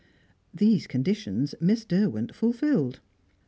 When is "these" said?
0.51-0.87